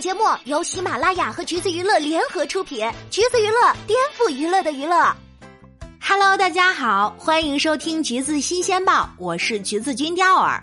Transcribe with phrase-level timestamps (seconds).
[0.00, 5.12] 节目由喜马拉雅和橘子娱乐联合出品，橘子娱乐颠覆娱乐的娱乐。
[6.00, 10.62] Hello，大家好，欢迎收听橘子新鲜报，我是橘子君钓儿。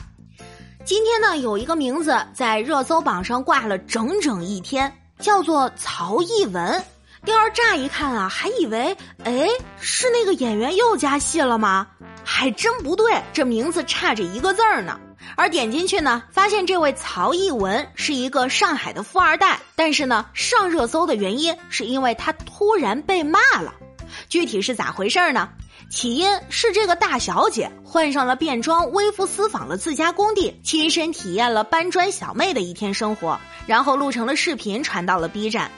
[0.86, 6.82] 今天呢，有一个名字在热搜榜上挂了整整一天，叫做曹艺文。
[7.26, 8.96] 钓儿乍一看啊，还以为
[9.26, 9.50] 哎
[9.82, 11.86] 是那个演员又加戏了吗？
[12.24, 14.98] 还真不对，这名字差着一个字儿呢。
[15.36, 23.74] 而点进去呢，发现这位曹逸文是一个上海的富二代，但是呢，上热搜的原因是因为他突然被骂了。
[24.30, 25.50] 具体是咋回事呢？
[25.90, 35.70] 起因是这个大小姐换上了便装，微服私访了自家工地，亲身体验了搬砖小妹的一天生活，然后录成了视频传到了 B 站。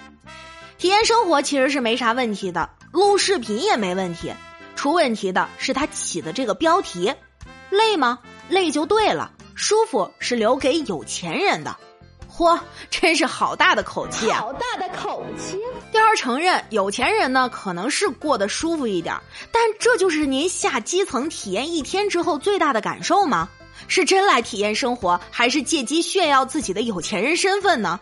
[0.78, 4.32] 体验生活其实是没啥问题的，录视频也没问题，
[4.76, 7.14] 出问题的是他起的这个标题，
[7.70, 8.20] 累吗？
[8.50, 9.32] 累就对了。
[9.58, 11.76] 舒服是留给有钱人的，
[12.32, 12.60] 嚯，
[12.92, 14.38] 真是好大的口气啊！
[14.40, 15.58] 好大的口气！
[15.92, 19.20] 第二承认，有钱人呢可能是过得舒服一点，
[19.52, 23.50] 但这就是您下基层体验一天之后最大的感受吗？
[23.88, 28.00] 是真来体验生活，还是借机炫耀自己的有钱人身份呢？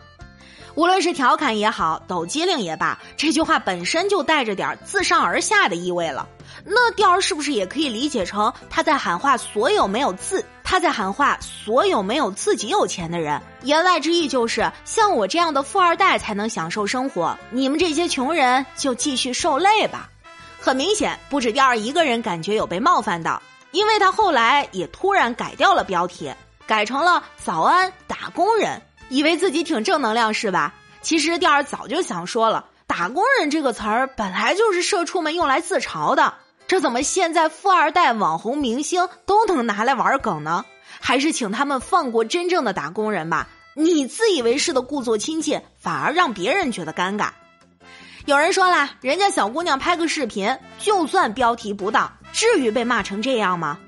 [0.76, 6.28] 无论是调侃也好，抖机灵也罢，这句话本身就带着点自上而下的意味了。
[6.66, 10.44] 那调儿是不是也可以理解成他在喊话所有没有自？
[10.62, 20.10] 他在喊话所有没有自己有钱的人，言外之意就是像我这样的富二代才能享受生活，你们这些穷人就继续受累吧。
[20.60, 23.40] 很明显，不止调儿一个人感觉有被冒犯到，
[23.70, 26.30] 因为他后来也突然改掉了标题，
[26.66, 30.74] 改成了“早安打工人”，以为自己挺正能量是吧？
[31.02, 36.34] 其实第二早就想说了，“打工人”这个词儿本来就是社畜们用来自嘲的。
[36.66, 40.64] 这怎么现在富二代、网红、明星都能拿来玩梗呢？
[41.00, 43.48] 还是请他们放过真正的打工人吧。
[43.74, 47.28] 你自以为是的故作亲切，反而让别人觉得尴尬。
[48.24, 53.78] 有人说了，人家小姑娘拍个视频，就算标题不当，至于被骂成这样吗？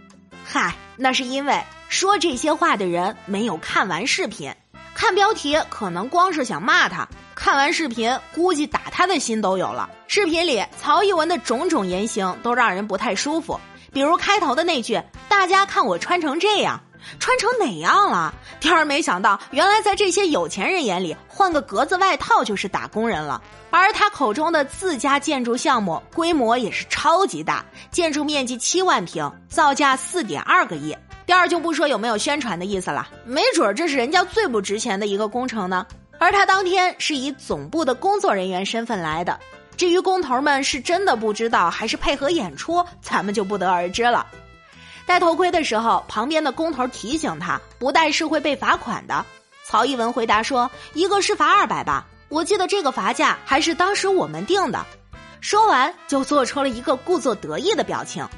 [0.45, 4.55] 嗨，那是因为说这些话的人没有看完视频，
[4.99, 7.07] 看标题可能光是想骂他。
[7.33, 9.89] 看完视频，估计打他的心都有了。
[10.09, 13.61] 视频里曹一文的种种言行都让人不太舒服，
[13.93, 15.01] 比如开头的那句
[15.31, 16.81] “大家看我穿成这样，
[17.19, 23.41] 穿成哪样了？”第二，没想到原来在这些有钱人眼里，换个格子外套就是打工人了。
[23.71, 30.97] 而他口中的自家建筑项目规模也是超级大，建筑面积七万平，造价四点二个亿。
[31.27, 35.87] 第二就不说有没有宣传的意思了，没准这是人家最不值钱的一个工程呢。
[36.19, 39.39] 而他当天是以总部的工作人员身份来的，
[39.77, 44.27] 至于工头们是真的不知道还是配合演出，咱们就不得而知了。
[45.09, 49.25] 戴头盔的时候，旁边的工头提醒他不戴是会被罚款的。
[49.65, 54.85] 曹一文回答说：“一个是罚二百吧，我记得这个罚价还是当时我们定的。”
[55.41, 58.29] 说完就做出了一个故作得意的表情。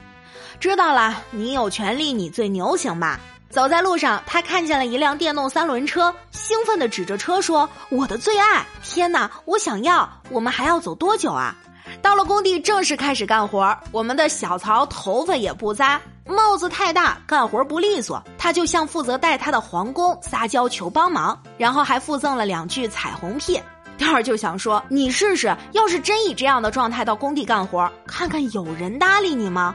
[0.61, 3.19] 知道了，你有权利，你最牛行吧？
[3.51, 8.65] 走在路上，他看见了一辆电动三轮车，兴奋地指着车说：“我的最爱！
[8.85, 10.09] 天哪，我想要！
[10.31, 11.53] 我们还要走多久啊？”
[12.01, 13.77] 到了工地，正式开始干活。
[13.91, 18.23] 我们的小曹头发也不扎，帽子太大，干活不利索。
[18.39, 23.61] 他就向负责带他的皇宫撒娇求帮忙，然后还附赠了两句彩虹屁。
[23.99, 29.75] 第二就想说：“你试试，要是真以这样的状态到工地干活，看看有人搭理你吗？”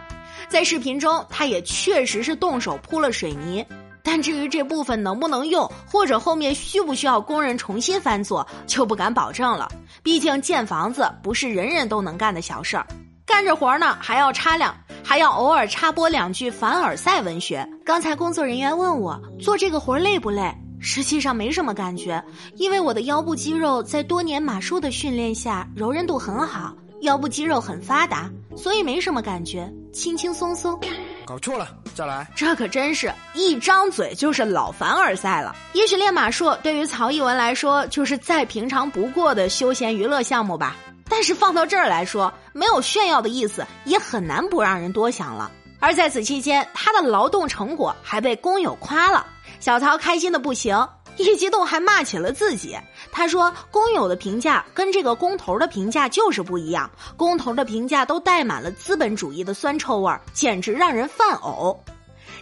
[0.50, 3.66] 在视频中，他也确实是动手铺了水泥，
[4.04, 9.70] 但至于这部分能不能用，或者后面需不需要工人重新翻做，就不敢保证了。
[10.02, 12.86] 毕竟建房子不是人人都能干的小事儿，
[13.26, 17.68] 干着活呢还要插两，还要偶尔插播两句凡尔赛文学。
[17.84, 22.24] 刚才工作人员问我做这个活累不累，实际上没什么感觉，
[22.56, 29.68] 因为我的腰部肌肉在多年马术的训练下柔韧度很好，腰部肌肉很发达，所以没什么感觉。
[29.92, 30.80] 轻轻松松，
[31.26, 32.30] 搞错了，再来。
[32.36, 35.56] 这可真是一张嘴就是老凡尔赛了。
[35.74, 40.76] 也许练马术对于曹逸文来说就是再平常不过的休闲娱乐项目吧，
[41.10, 45.52] 但是放到这儿来说，没有炫耀的意思，也很难不让人多想了。
[45.80, 49.26] 而在此期间，他的劳动成果还被工友夸了，
[49.60, 50.88] 小曹开心的不行。
[51.18, 52.78] 一激动还骂起了自己，
[53.10, 61.78] 他说：“工友的评价跟这个工头的评价就是不一样，工头的评价都带满了资本主义的酸臭味儿，简直让人犯呕。”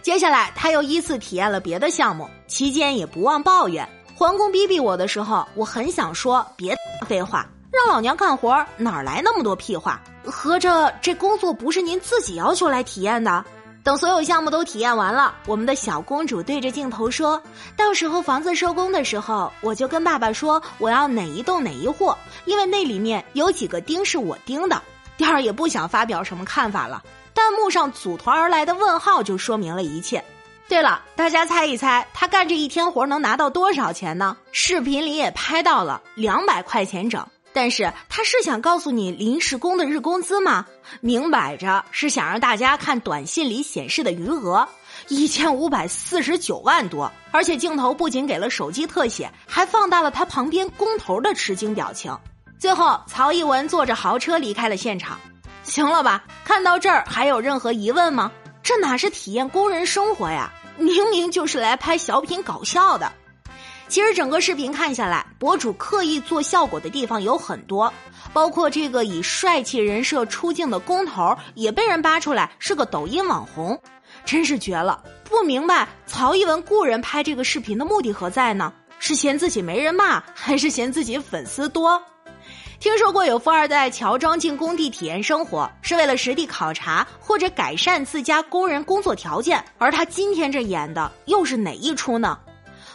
[0.02, 6.74] 接下来他又依次体验了别的项目，期间也不忘抱怨：“皇工逼逼我的时候，我很想说别
[7.06, 10.00] 废话，让老娘干活哪来那么多屁话？
[10.24, 13.44] 合着这工作不是您自己要求来体验的？”
[13.84, 17.38] 等所有项目都体验完了，我们的小公主对着镜头说
[17.76, 22.10] ：“到时候房子收工的时候，我就跟爸爸说我要哪一栋哪一户，
[22.46, 24.80] 因为那里面有几个钉是我钉的。”
[25.18, 27.02] 第二也不想发表什么看法了，
[27.34, 30.24] 弹幕上组团而来的问号就说明了一切。
[30.66, 34.34] 对了，大家猜一猜，他干这一天活能拿到多少钱呢？
[34.50, 37.22] 视频里也拍到了两百块钱整。
[37.54, 40.66] 但是他是想告诉你临时工的日工资吗？
[41.00, 44.68] 明摆着是想让大家看短信里显示的余额，
[45.08, 47.10] 一千五百四十九万多。
[47.30, 52.14] 而且镜头不仅给了手机特写，还放大了他旁边工头的吃惊表情。
[52.58, 55.18] 最后，曹一文坐着豪车离开了现场。
[55.62, 56.24] 行了吧？
[56.44, 58.32] 看到这儿还有任何疑问吗？
[58.64, 60.52] 这哪是体验工人生活呀？
[60.76, 63.12] 明明就是来拍小品搞笑的。
[63.94, 67.94] 其实整个视频看下来，博主刻意做效果的地方有很多，
[68.32, 73.80] 包括这个以帅气人设出镜的工头也被人扒出来是个抖音网红，
[74.24, 75.00] 真是绝了！
[75.22, 78.72] 不明白曹一文雇人拍这个视频的目的何在呢？
[78.98, 82.02] 是嫌自己没人骂，还是嫌自己粉丝多？
[82.80, 92.36] 听说过有富二代乔装进工地体验生活，是为了实地考察或者改善自家工人工作条件，而他今天这演的又是哪一出呢？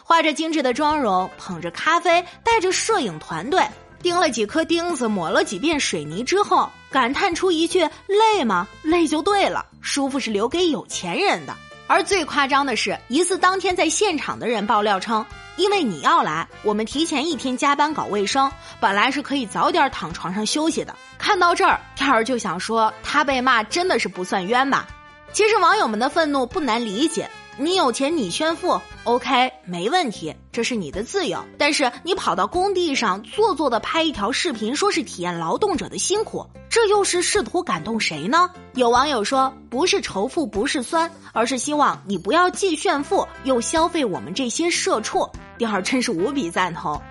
[0.09, 3.63] 画着精致的妆容，捧着咖啡，带着摄影团队，
[4.01, 7.87] 钉了几颗钉子，抹了几遍水泥之后，感叹出一句
[8.33, 8.67] ：“累吗？
[8.81, 15.23] 累就对了，舒服是留给有钱人的。”而最夸张的是，疑似当天在现场的人爆料称
[15.57, 24.87] ：“因为你要来，我们提前一天加班搞卫生，本来是可以早点躺床上休息的。”看到这儿，天儿就想说，他被骂真的是不算冤吧？
[25.31, 27.29] 其实网友们的愤怒不难理解。
[27.61, 31.43] 你有钱你炫富，OK，没问题，这是你的自由。
[31.57, 38.49] 但是你跑到工地上做作的拍一条视频，说是体验劳动者的辛苦，这又是试图感动谁呢？
[38.75, 45.29] 有网友说，不是仇富，不是酸，而是希望你不要既炫富又消费我们这些社畜。
[45.57, 47.01] 第二，真是无比赞同。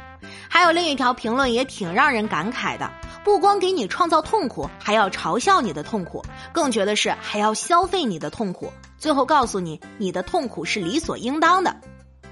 [0.49, 2.91] 还有另一条评论也挺让人感慨的。
[3.23, 6.25] 不光给你创造痛苦，还要嘲笑你的痛苦，
[6.55, 11.75] 更绝的是还要消费你的痛苦，最后告诉你你的痛苦是理所应当的。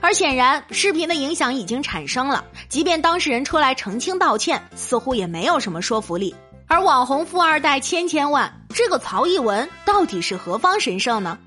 [0.00, 6.34] 而显然，视频的影响已经产生了，即便当事人出来澄清道歉，似乎也没有什么说服力。
[6.68, 11.38] 而网红富二代千千万，这个曹一文到底是何方神圣呢？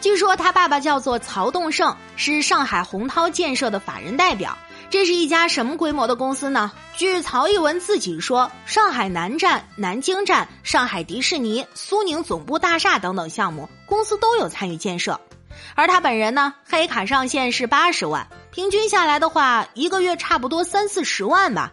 [0.00, 4.56] 据说他爸爸叫做曹栋盛，是上海洪涛建设的法人代表。
[4.88, 6.72] 这是一家什么规模的公司呢？
[6.96, 15.20] 据曹一文自己说，上海南站、南京站、上海迪士尼、苏宁总部大厦等等项目，公司都有参与建设。
[15.74, 21.72] 而他本人呢，黑卡上限是八十万，平均下来的话，一个月差不多三四十万吧。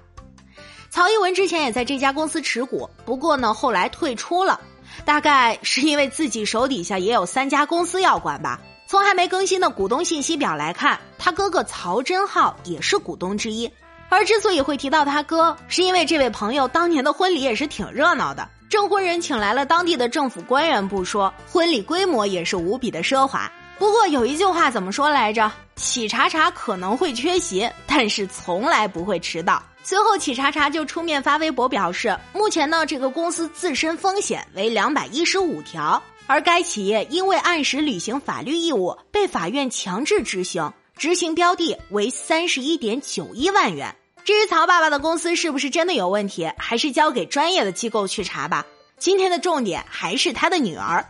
[0.90, 4.60] 曹一文之前也在这家公司持股，不过呢，后来退出了，
[5.06, 8.60] 大概是因为自己手底下也有三家公司要管吧。
[8.94, 13.68] 从还没更新的股东信息表来看，他哥哥曹真浩也是股东之一。
[14.08, 23.52] 而之所以会提到他哥，是因为这位朋友当年的婚礼也是挺热闹的，证婚人请来了当地的政府官员不说，婚礼规模也是无比的奢华。
[23.80, 25.52] 不过有一句话怎么说来着？
[25.76, 29.60] 企查查可能会缺席，但是从来不会迟到。
[29.82, 36.00] 随后企查查就出面发微博表示，目前呢这个公司自身风险为两百一十五条。
[36.26, 43.96] 而该企业因为按时履行法律义务，被法院强制执行，执行标的为三十一点九一万元。
[44.24, 48.66] 至于曹爸爸的公司是不是真的有问题，还是交给专业的机构去查吧。
[48.98, 51.06] 今天的重点还是他的女儿。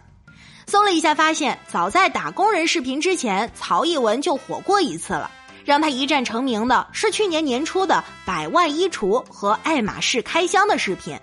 [0.66, 5.30] 搜了一下，发现早在打工人视频之前，曹一文就火过一次了。
[5.64, 11.18] 让他一战成名的是去年年初的百万衣橱和爱马仕开箱的视频。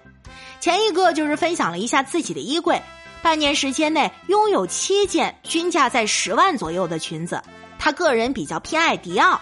[0.61, 2.81] 前一个就是分享了一下自己的衣柜。
[3.23, 7.43] 半年时间内拥有七件均价在十万左右的裙子，
[7.79, 9.39] 他个人比较偏爱迪奥，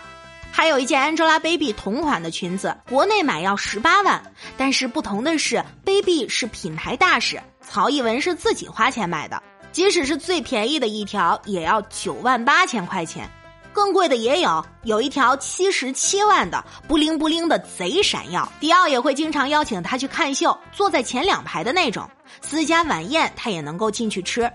[0.50, 4.20] 还有一件 Angelababy 同款的裙子，国内买要十八万，
[4.56, 13.30] 但是不同的是，Baby 是品牌大使，曹艺文是自己花钱买的，即使是最便宜的一条也要九万八千块钱，
[13.73, 22.11] 更贵的也有，有一条七十七万的，不灵不灵的贼闪耀，迪奥也会经常邀请他去看秀，坐在前两排的那种。
[22.40, 24.50] 私家晚宴，他也能够进去吃。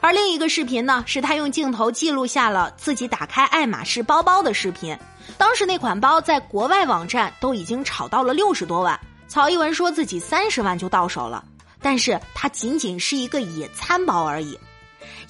[0.00, 4.96] 而另一个视频呢，是他用镜头记录下了自己打开爱马仕包包的视频。
[5.36, 8.98] 当时那款包在国外网站都已经炒到了六十多万。
[9.26, 11.44] 曹一文说自己三十万就到手了，
[11.82, 14.56] 但是它仅仅是一个野餐包而已。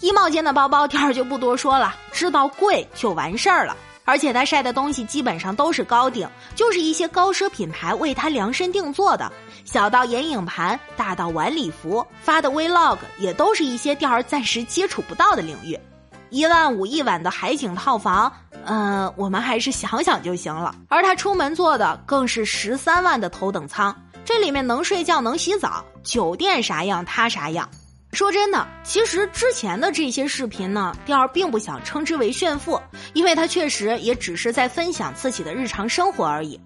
[0.00, 3.74] 衣帽间的包包，第二就不多说了，知道贵就完事儿了。
[4.04, 9.32] 而且他晒的东西基本上都是高定，就是一些高奢品牌为他量身定做的，
[9.66, 15.78] 小到眼影盘，大到晚礼服，发的 vlog 也都是一些钓儿暂时接触不到的领域。
[16.30, 18.32] 一万五一晚的海景套房，
[18.64, 20.72] 嗯，我们还是想想就行了。
[20.88, 23.94] 而他出门坐的更是十三万的头等舱，
[24.24, 27.68] 这里面能睡觉能洗澡，酒店啥样他啥样。
[28.12, 32.80] 说真的，其实之前的这些视频呢，钓儿并不想称之为炫富，
[33.14, 36.58] 因为他确实也只是在分享自己的日常生活而已。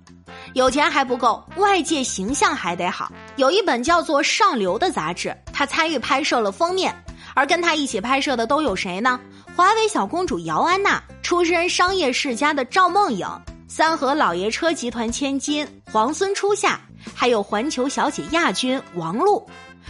[0.54, 3.12] 有钱还不够，外界形象还得好。
[3.37, 6.95] 有一本叫做《上流》的杂志，他参与拍摄了封面，
[7.35, 9.21] 而跟他一起拍摄的都有谁呢？
[9.54, 13.26] 华为小公主姚安娜，出身商业世家的赵梦颖，
[13.69, 16.80] 三和老爷车集团千金皇孙初夏，
[17.14, 19.47] 还有环球小姐亚军王璐。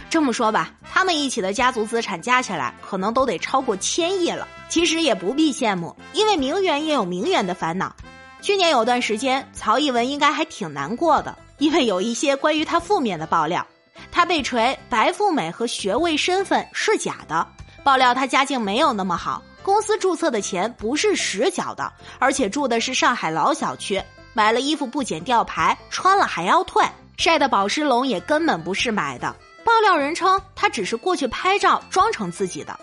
[0.09, 4.47] 这么说吧，他们一起的家族资产加起来，可能都得超过千亿了。
[4.69, 7.93] 其实也不必羡慕，因为名媛也有名媛的烦恼。
[8.41, 13.65] 去年有段时间，曹逸文应该还挺难过的，因为有一些关于他负面的爆料。
[14.11, 17.47] 他被锤白富美和学位身份是假的，
[17.83, 19.43] 爆料他家境没有那么好。
[19.61, 24.01] 公司注册的钱不是实缴的，而且住的是上海老小区，
[24.33, 26.83] 买了衣服不剪吊牌，穿了还要退，
[27.17, 29.35] 晒的宝石龙也根本不是买的。
[29.63, 32.77] 爆料人称他只是过去拍照装成自己的，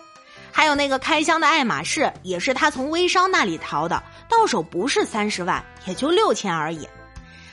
[0.52, 6.88] 还有那个开箱的爱马仕也是他从微商那里淘的，到手不是三十万，也就六千而已。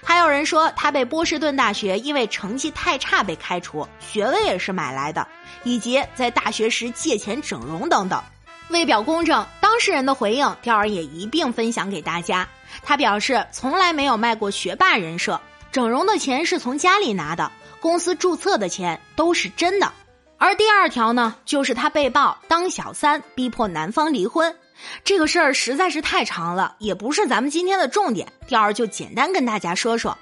[0.04, 5.28] 还有人说他被波士顿大学因为成绩太差被开除，学位也是买来的，
[5.64, 8.22] 以及在大学时借钱整容等等。
[8.70, 12.48] 为表公正，当事人的回应，钓儿也一并分享给大家。
[12.84, 15.40] 他表示，从来没有卖过学霸人设，
[15.72, 19.92] 整容的钱是从家里拿的，公司注册的钱都是真的。
[20.38, 24.56] 而第二条呢，就是她被曝当小三，逼迫男方离婚。
[25.04, 30.18] 这个事儿实在是太长了，也不是咱们今天的重点，第二就简单跟大家说说。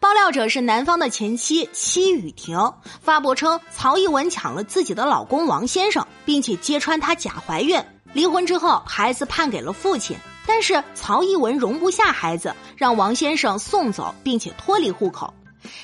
[0.00, 2.56] 爆料者是男方的前妻戚雨婷，
[3.02, 7.82] 发博称曹一文抢了自己的老公王先生，并且揭穿她假怀孕。
[8.12, 15.34] 离婚之后，孩子判给了父亲，但是曹一文容不下孩子，让王先生送走，并且脱离户口。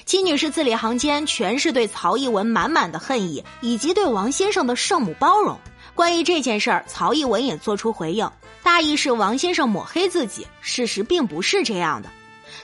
[0.04, 5.58] 金女士字里行间全是对曹一文满满的恨意，以及对王先生的圣母包容。
[5.94, 8.28] 关于这件事儿，曹一文也做出回应，
[8.62, 12.08] 大意是王先生抹黑自己，事实并不是这样的。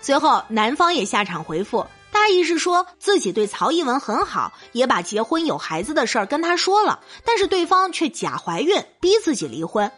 [0.01, 9.91] 随后，男方也下场回复，大意是说自己对曹一文很好，也把结婚有孩子的事儿跟他说了，但是对方却假怀孕，逼自己离婚。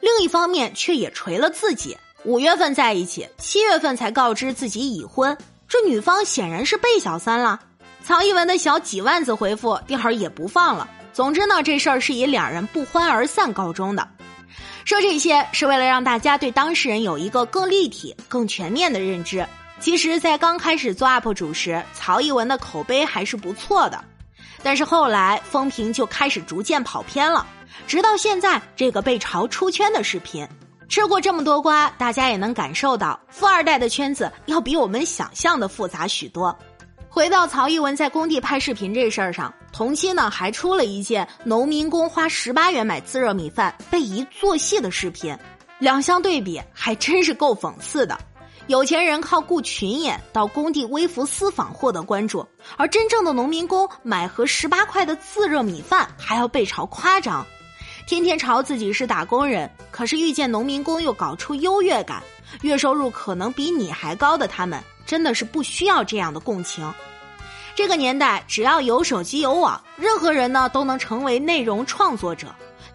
[0.00, 1.96] 另一方面，却也锤了自己。
[2.24, 5.36] 五月份在一起，七月份才告知自己已婚，
[5.68, 7.60] 这女方显然是被小三了。
[8.02, 10.88] 曹一文的小几万字回复，丁儿也不放了。
[11.12, 14.08] 总之呢，这事儿是以两人不欢而散告终的。
[14.84, 19.46] 说这些是为了让大家对当事人有一个更立体、更全面的认知。
[19.78, 24.02] 其实，在刚开始做 UP 主时，曹一文的口碑还是不错的，
[24.62, 27.46] 但是后来风评就开始逐渐跑偏了。
[27.86, 30.48] 直到现在，这个被嘲出圈的视频，
[30.88, 36.56] 吃过这么多瓜，大家也能感受到，富二代的圈子要比我们想象的复杂许多。
[37.10, 45.36] 回到曹逸文在工地拍视频这事儿上，同期呢还出了一件农民工花十八元买自热米饭被疑做戏的视频，
[45.78, 48.18] 两相对比还真是够讽刺的。
[48.66, 57.46] 有钱人靠雇群演到工地微服私访获得关注，而真正的农民工买盒十八块的自热米饭还要被嘲夸张，
[58.08, 62.22] 天天嘲自己是打工人，可是遇见农民工又搞出优越感，
[62.62, 64.82] 月收入可能比你还高的他们。
[65.04, 66.90] 真的是不需要这样的共情。
[67.74, 72.46] 这个年代，只要有手机有网，任何人呢都能成为内容创作者。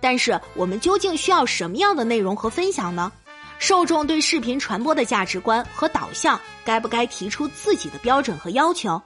[0.01, 3.12] 但是，我们究竟需要什么样的内容和分享呢？
[3.60, 9.00] 受众对视频传播的价值观和导向，该不该提出自己的标准和要求？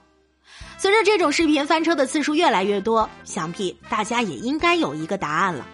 [0.78, 5.66] 随着这种视频翻车的次数越来越多，想必大家也应该有一个答案了。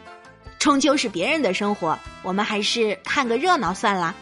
[0.65, 4.15] 终究是别人的生活，我们还是看个热闹算了。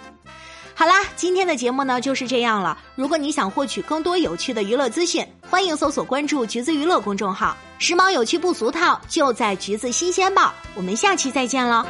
[0.75, 2.77] 好啦，今天的节目呢就是这样了。
[2.97, 10.53] 如果你想获取更多有趣的娱乐资讯，欢迎搜索关注“橘子娱乐”公众号，时髦有趣不俗套，就在橘子新鲜报。
[10.75, 11.87] 我们下期再见了。